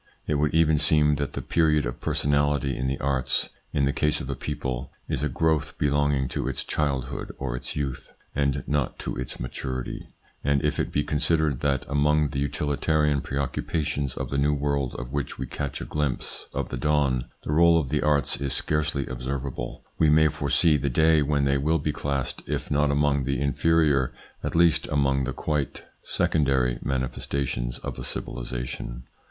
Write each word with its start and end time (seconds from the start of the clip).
It 0.25 0.33
would 0.39 0.51
even 0.55 0.79
seem 0.79 1.17
that 1.17 1.33
the 1.33 1.43
period 1.43 1.85
of 1.85 2.01
personality 2.01 2.75
in 2.75 2.87
the 2.87 2.97
arts, 2.99 3.49
in 3.71 3.85
the 3.85 3.93
case 3.93 4.19
of 4.19 4.31
a 4.31 4.35
people, 4.35 4.91
is 5.07 5.21
a 5.21 5.29
growth 5.29 5.77
belonging 5.77 6.27
to 6.29 6.47
its 6.47 6.63
child 6.63 7.05
hood 7.05 7.35
or 7.37 7.55
its 7.55 7.75
youth 7.75 8.11
and 8.33 8.63
not 8.67 8.97
to 8.97 9.15
its 9.15 9.39
maturity; 9.39 10.07
and 10.43 10.65
if 10.65 10.79
it 10.79 10.91
be 10.91 11.03
considered 11.03 11.59
that, 11.59 11.85
among 11.87 12.29
the 12.29 12.39
utilitarian 12.39 13.21
preoccu 13.21 13.61
pations 13.63 14.17
of 14.17 14.31
the 14.31 14.39
new 14.39 14.55
world 14.55 14.95
of 14.95 15.11
which 15.11 15.37
we 15.37 15.45
catch 15.45 15.81
a 15.81 15.85
glimpse 15.85 16.47
of 16.51 16.69
the 16.69 16.77
dawn, 16.77 17.25
the 17.43 17.51
role 17.51 17.77
of 17.79 17.89
the 17.89 18.01
arts 18.01 18.37
is 18.37 18.53
scarcely 18.53 19.05
observable, 19.05 19.85
we 19.99 20.09
may 20.09 20.29
foresee 20.29 20.77
the 20.77 20.89
day 20.89 21.21
when 21.21 21.45
they 21.45 21.59
will 21.59 21.77
be 21.77 21.91
classed 21.91 22.41
if 22.47 22.71
not 22.71 22.89
among 22.89 23.23
the 23.23 23.39
inferior, 23.39 24.11
at 24.43 24.55
least 24.55 24.87
among 24.87 25.25
the 25.25 25.31
quite 25.31 25.83
secondary 26.01 26.79
manifestations 26.81 27.77
of 27.83 27.99
a 27.99 28.03
civilisation. 28.03 29.03